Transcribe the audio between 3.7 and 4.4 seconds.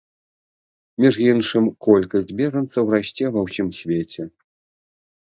свеце.